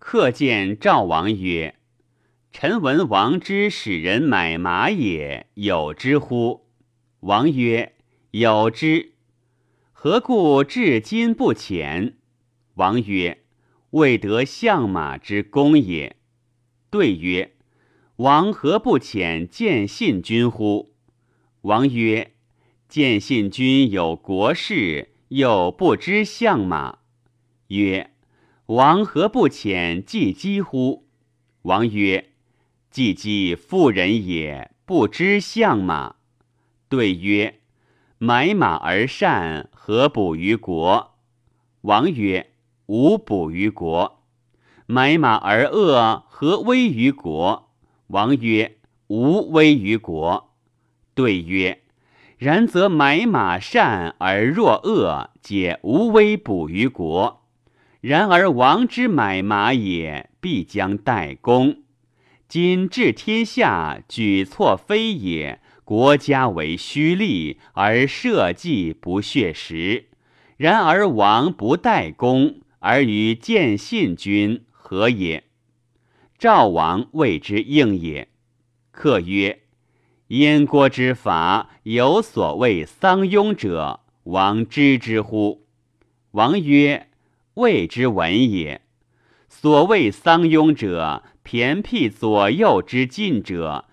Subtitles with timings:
[0.00, 1.76] 客见赵王曰
[2.50, 6.66] ：“臣闻王之使人买马也，有之乎？”
[7.20, 7.94] 王曰
[8.32, 9.12] ：“有之。”
[9.92, 12.14] 何故至今不遣？
[12.74, 13.42] 王曰
[13.90, 16.16] ：“未得相马之功也。”
[16.90, 17.52] 对曰
[18.16, 20.94] ：“王何不遣见信君乎？”
[21.62, 22.32] 王曰
[22.88, 27.00] ：“见信君有国事，又不知相马。”
[27.68, 28.09] 曰
[28.74, 31.08] ：“王何不遣季姬乎？”
[31.62, 32.30] 王曰
[32.90, 36.16] ：“季姬妇人也，不知相马。”
[36.88, 37.56] 对曰。
[38.22, 41.14] 买马而善，何补于国？
[41.80, 42.52] 王曰：
[42.84, 44.22] 无补于国。
[44.84, 47.70] 买马而恶，何危于国？
[48.08, 50.52] 王曰：无危于国。
[51.14, 51.82] 对曰：
[52.36, 57.39] 然则买马善而若恶，皆无危补于国。
[58.00, 61.82] 然而王之买马也，必将代公。
[62.48, 65.60] 今治天下，举措非也。
[65.84, 70.06] 国家为虚利，而社稷不血实。
[70.56, 75.44] 然而王不代公，而与见信君何也？
[76.38, 78.28] 赵王谓之应也。
[78.92, 79.62] 客曰：
[80.28, 85.66] 燕国之法有所谓桑庸者，王知之乎？
[86.30, 87.09] 王曰：
[87.54, 88.82] 谓之文也。
[89.48, 93.86] 所谓桑庸者，偏僻左右之近者。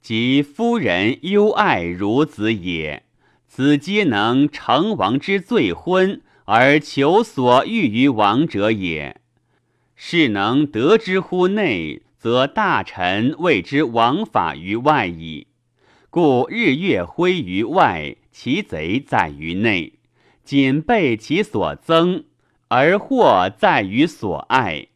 [0.00, 3.04] 及夫人忧爱孺子也，
[3.46, 9.22] 子皆能成王之罪婚而求所欲于王者也。
[9.96, 15.46] 是能得之乎内，则大臣谓之王法于外矣。
[16.10, 19.94] 故日月辉于外，其贼在于内，
[20.44, 22.24] 仅备其所增，
[22.68, 24.88] 而祸在于所爱。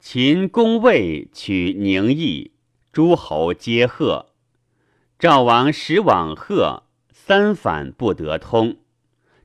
[0.00, 2.52] 秦攻魏，取宁邑，
[2.92, 4.30] 诸侯皆贺。
[5.18, 8.76] 赵王使往贺，三反不得通。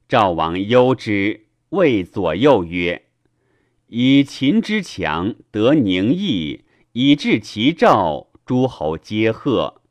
[0.09, 3.03] 赵王忧之，谓左右曰
[3.87, 9.81] ：“以秦之强，得宁邑，以治其赵，诸侯皆贺。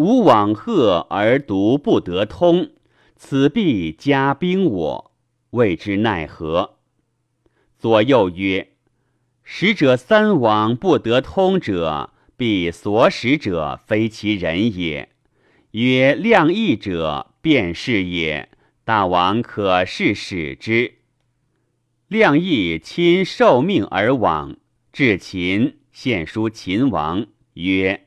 [0.00, 2.70] 吾往贺而独不得通，
[3.16, 5.12] 此必加兵我，
[5.50, 6.76] 谓之奈何？”
[7.78, 8.68] 左右曰。
[9.42, 15.10] 使者三往不得通者，必所使者非其人也。
[15.72, 18.48] 曰量义者，便是也。
[18.84, 20.94] 大王可是使之。
[22.08, 24.56] 量义亲受命而往，
[24.94, 28.06] 至秦，献书秦王曰：“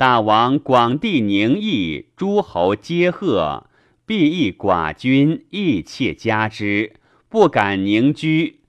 [0.00, 3.66] 大王广地宁邑，诸侯皆贺，
[4.06, 6.94] 必益寡君，亦妾加之，
[7.28, 8.60] 不敢宁居。”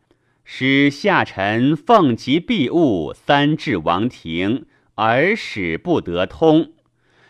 [0.43, 4.65] 使下臣奉其必物三至王庭，
[4.95, 6.73] 而使不得通。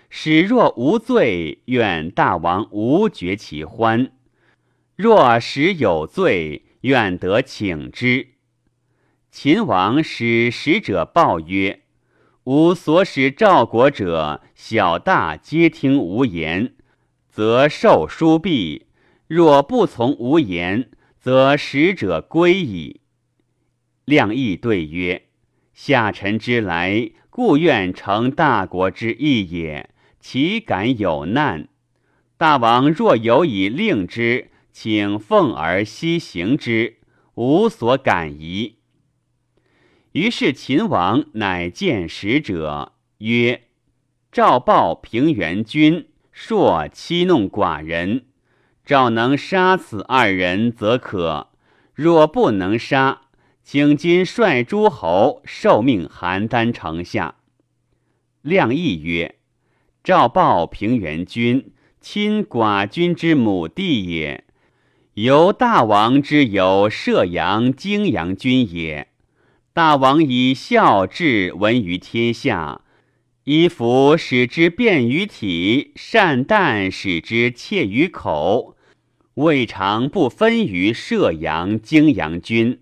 [0.09, 4.07] 使若无罪，愿大王无绝其欢；
[4.95, 8.29] 若使有罪，愿得请之。
[9.29, 11.80] 秦王使使者报曰
[12.45, 16.73] ：“吾所使赵国者，小大皆听吾言，
[17.29, 18.87] 则受书毕；
[19.27, 23.01] 若不从吾言，则使者归矣。”
[24.05, 25.27] 亮义对曰
[25.75, 29.91] ：“下臣之来，故愿成大国之义也。
[30.19, 31.67] 岂敢有难？
[32.37, 36.97] 大王若有以令之，请奉而西行之，
[37.35, 38.77] 无所敢疑。”
[40.13, 43.61] 于是秦王乃见使者曰
[44.31, 48.25] ：“赵报平原君，朔欺弄寡人。
[48.85, 51.47] 赵能杀此二人，则可；
[51.93, 53.21] 若不能杀，”
[53.63, 57.35] 请今率诸侯受命邯郸城下。
[58.41, 59.35] 亮义曰
[60.03, 61.71] ：“赵报平原君，
[62.01, 64.43] 亲寡君之母弟也。
[65.13, 69.10] 由大王之有射阳、荆阳君也。
[69.73, 72.81] 大王以孝治闻于天下，
[73.45, 78.75] 衣服使之便于体，善啖使之切于口，
[79.35, 82.81] 未尝不分于射阳、泾阳君。”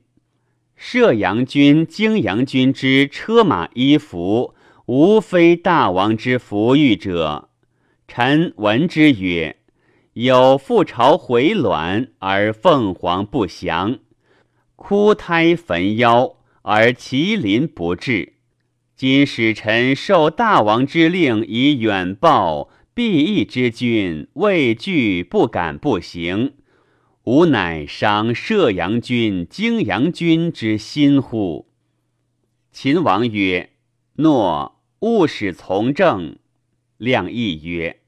[0.76, 4.56] 射阳君、泾阳君之车马衣服，
[4.88, 7.50] 无非大王之服御者。
[8.08, 9.58] 臣闻之曰：
[10.14, 14.00] 有复朝回卵而凤凰不祥，
[14.76, 18.34] 枯胎焚腰而麒麟不至。
[18.96, 26.54] 今使臣受大王之令以远报，必义之君，畏惧不敢不行。
[27.24, 31.68] 吾乃伤射阳君、荆阳君之心乎？”
[32.74, 33.70] 秦王曰
[34.18, 36.38] ：“诺，勿使从政。”
[36.98, 38.02] 亮亦曰：“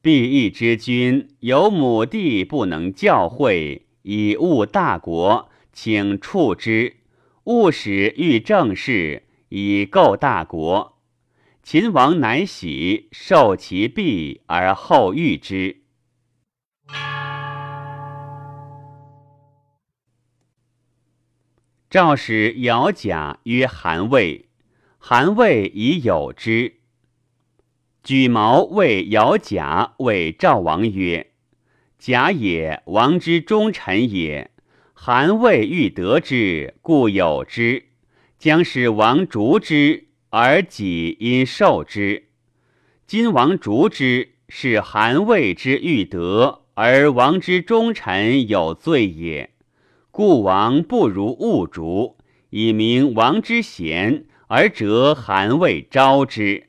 [0.00, 6.97] 必义之君，有母弟不能教诲，以误大国，请处之。
[7.48, 10.98] 勿使欲政事，以构大国。”
[11.64, 15.80] 秦王乃喜，受其弊而后遇之。
[21.88, 24.50] 赵使姚贾曰：“韩魏。”
[25.00, 26.80] 韩魏已有之。
[28.02, 31.32] 举矛谓姚贾谓赵王曰
[31.98, 34.50] ：“贾也，王之忠臣也。
[35.00, 37.84] 韩魏欲得之，故有之。
[38.36, 42.24] 将使王逐之。”而己因受之，
[43.06, 49.48] 今王逐之，是韩魏之欲得，而王之忠臣有罪也。
[50.10, 52.18] 故王不如勿逐，
[52.50, 56.67] 以明王之贤，而折韩魏招之。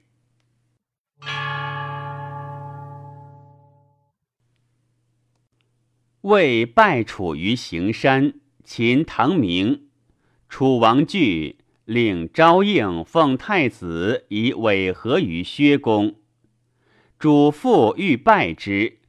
[6.22, 8.34] 魏败楚于行山，
[8.64, 9.88] 秦唐明，
[10.48, 11.58] 楚王惧。
[11.86, 16.18] 令昭应奉太子以委和于薛公，
[17.18, 19.00] 主父欲拜之，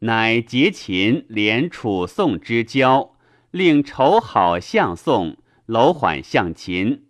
[0.00, 3.14] 乃结秦连楚宋之交，
[3.52, 5.36] 令仇好向宋，
[5.66, 7.04] 楼缓向秦。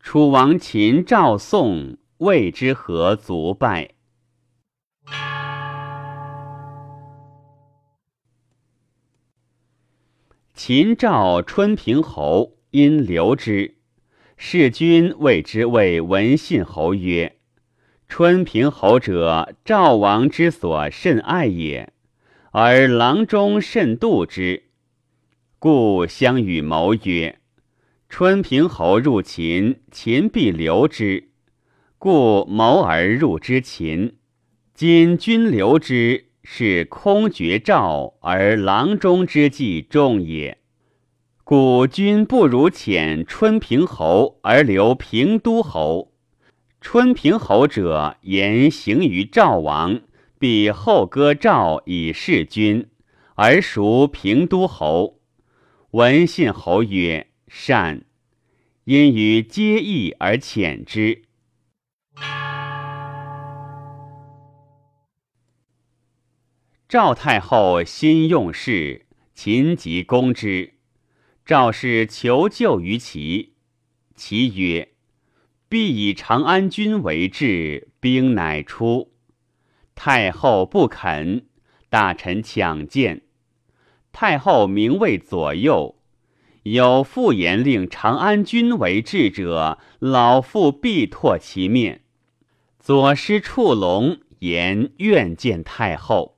[0.00, 3.90] 楚王秦赵宋魏之何足败。
[10.60, 13.76] 秦赵春平侯因留之。
[14.36, 17.36] 世君谓之谓文信侯曰
[18.08, 21.92] ：“春平侯者，赵王之所甚爱也，
[22.50, 24.64] 而郎中甚妒之。
[25.60, 27.38] 故相与谋曰
[28.10, 31.28] ：‘春平侯入秦，秦必留之。’
[31.98, 34.16] 故谋而入之秦。
[34.74, 40.58] 今君留之，是空绝赵而郎中之计重也。”
[41.44, 46.12] 故君不如遣春平侯而留平都侯。
[46.80, 50.00] 春平侯者，言行于赵王，
[50.38, 52.86] 必后割赵以事君，
[53.34, 55.20] 而孰平都侯。
[55.92, 58.04] 闻信侯曰：“善。”
[58.84, 61.22] 因于皆义而遣之。
[66.88, 69.04] 赵太后心用事，
[69.34, 70.72] 秦即攻之。
[71.44, 73.52] 赵氏求救于齐，
[74.14, 74.92] 齐曰
[75.68, 79.12] ：“必以长安君为质，兵乃出。”
[79.94, 81.44] 太后不肯，
[81.90, 83.20] 大臣抢见。
[84.10, 85.96] 太后明谓左右
[86.64, 92.00] ：“有复言令长安君为质者，老妇必唾其面。”
[92.80, 96.37] 左师触龙言愿见太后，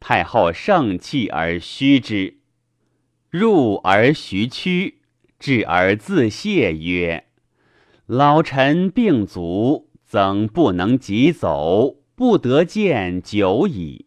[0.00, 2.38] 太后盛气而虚之。
[3.28, 5.02] 入而徐屈，
[5.38, 7.26] 至而自谢曰
[8.06, 14.06] ：“老臣病足，曾不能疾走，不得见久矣。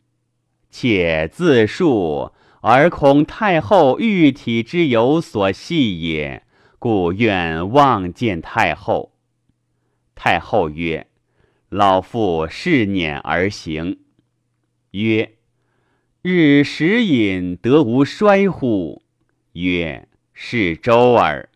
[0.69, 6.43] 且自述，而恐太后玉体之有所系也，
[6.77, 9.13] 故愿望见太后。”
[10.15, 11.07] 太后曰
[11.69, 13.99] ：“老妇是辇而行。”
[14.91, 15.35] 曰
[16.23, 19.01] ：“日食饮得无衰乎？”
[19.51, 21.49] 曰：“是周耳。”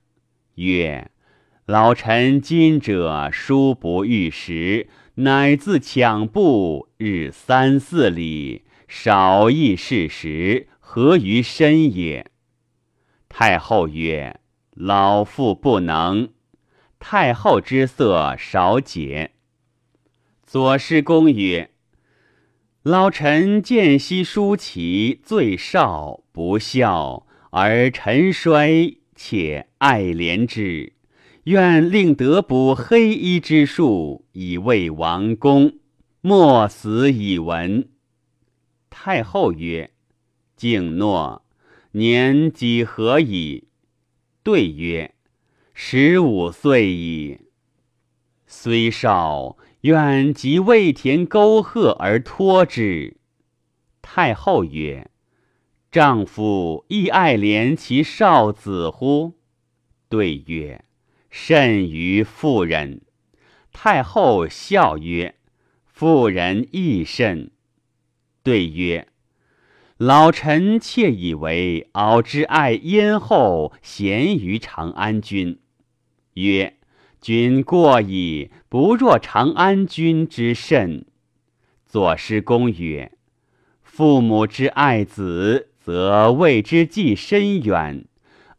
[0.56, 1.10] 曰
[1.66, 12.30] ：“老臣今者殊不欲食，乃自抢步日三四里，少亦是食，何于身也？”
[13.30, 14.42] 太后曰
[14.76, 16.30] ：“老妇不能。”
[17.00, 19.32] 太后之色少解。
[20.44, 21.70] 左师公曰
[22.88, 30.94] ：“老臣见昔叔齐最少，不孝。”而臣衰，且爱怜之，
[31.44, 35.74] 愿令得补黑衣之术，以慰王公。
[36.22, 37.90] 莫死以闻。
[38.90, 39.92] 太后曰
[40.56, 41.44] ：“敬诺。
[41.92, 43.66] 年几何矣？”
[44.44, 45.14] 对曰
[45.74, 47.40] ：“十五岁矣。”
[48.48, 53.18] 虽少，愿及未田沟壑而托之。
[54.02, 55.10] 太后曰。
[55.90, 59.36] 丈夫亦爱怜其少子乎？
[60.10, 60.84] 对曰
[61.32, 63.02] ：“甚于妇人。”
[63.72, 65.36] 太后笑曰
[65.88, 67.52] ：“妇人亦甚。”
[68.44, 69.08] 对曰
[69.98, 75.60] ：“老臣窃以为敖之爱燕后，贤于长安君。
[76.34, 76.77] 曰：
[77.22, 81.06] 君过矣，不若长安君之甚。
[81.86, 83.12] 左师公曰：
[83.82, 88.06] 父母之爱子，则为之计深远。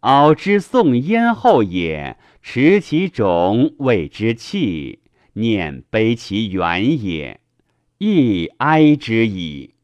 [0.01, 5.01] 敖之送焉后也，持其种，谓之弃，
[5.35, 7.41] 念悲其远也，
[7.99, 9.75] 亦哀之矣。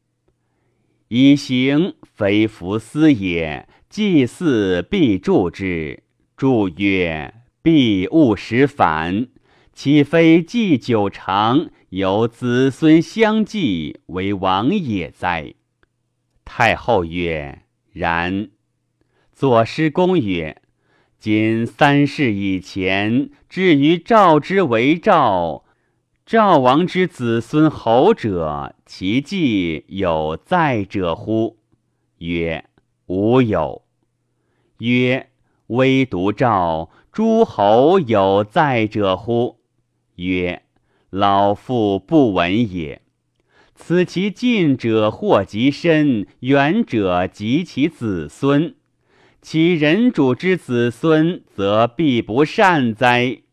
[1.09, 6.03] 以行非弗思也，祭祀必助之。
[6.35, 7.33] 注曰：
[7.65, 9.25] 必勿使反，
[9.73, 15.55] 岂非祭久长，有子孙相继，为王也哉？
[16.43, 18.49] 太后曰：然。
[19.33, 20.61] 左师公曰：
[21.17, 25.65] 今三世以前，至于赵之为赵。
[26.23, 31.57] 赵王之子孙侯者，其迹有在者乎？
[32.19, 32.65] 曰：
[33.07, 33.81] 吾有。
[34.77, 35.31] 曰：
[35.69, 39.61] 微独赵诸侯有在者乎？
[40.15, 40.63] 曰：
[41.09, 43.03] 老妇不闻也。
[43.73, 48.75] 此其近者或及身，远者及其子孙。
[49.41, 53.43] 其人主之子孙，则必不善哉？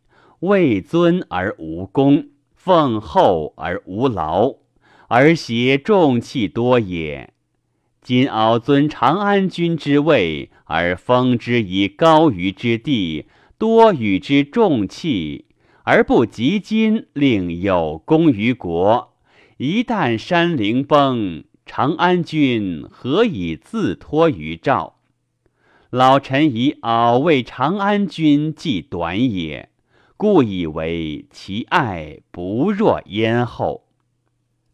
[0.40, 2.30] 位尊而无功。
[2.56, 4.56] 奉厚而无劳，
[5.06, 7.32] 而挟重器多也。
[8.02, 13.26] 今敖尊长安君之位，而封之以高于之地，
[13.62, 15.44] 多与之重器，
[15.84, 19.14] 而不及今令有功于国。
[19.56, 24.96] 一旦山陵崩，长安君何以自托于赵？
[25.90, 29.68] 老臣以敖为长安君，计短也。
[30.16, 33.86] 故以为其爱不若燕后。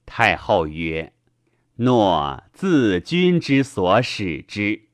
[0.06, 1.12] 太后曰
[1.76, 4.84] ：“诺，自君之所使之。”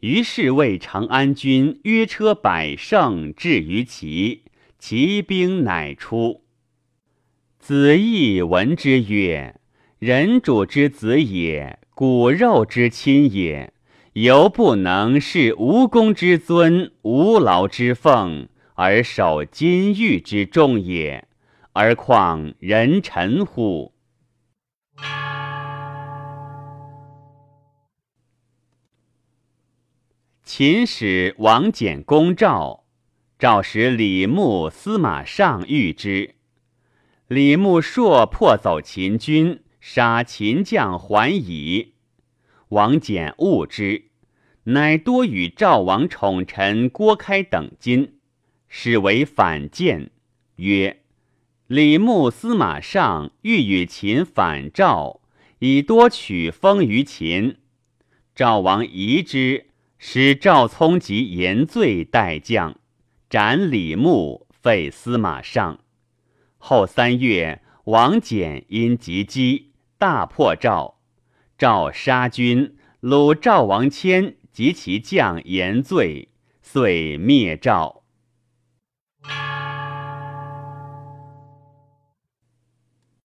[0.00, 4.42] 于是为长安君约车百乘至于齐，
[4.78, 6.42] 齐兵乃出。
[7.58, 9.60] 子义闻之曰
[9.98, 13.72] ：“人主之子也，骨肉之亲也，
[14.12, 18.48] 犹不能事无功之尊，无劳之奉。”
[18.80, 21.26] 而守金玉之重也，
[21.72, 23.92] 而况人臣乎？
[30.50, 32.84] 秦使王翦攻赵，
[33.38, 36.36] 赵使李牧、司马尚遇之。
[37.26, 41.92] 李牧朔破走秦军，杀秦将还矣。
[42.70, 44.06] 王翦恶之，
[44.64, 48.14] 乃多与赵王宠臣郭开等金。
[48.68, 50.10] 使为反间，
[50.56, 51.02] 曰
[51.68, 55.20] ：“李牧、司马尚欲与秦反赵，
[55.58, 57.58] 以多取封于秦。
[58.34, 59.66] 赵王疑之，
[59.98, 62.78] 使赵聪及严罪待将，
[63.28, 65.80] 斩李牧，废司马尚。
[66.56, 71.00] 后三月，王翦因及击，大破赵。
[71.58, 76.28] 赵杀军，虏赵王迁及其将严罪，
[76.62, 77.97] 遂灭赵。